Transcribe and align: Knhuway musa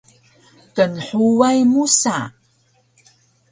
Knhuway 0.75 1.59
musa 1.71 2.17